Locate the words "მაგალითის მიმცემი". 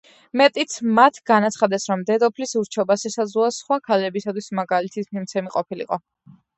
4.63-5.57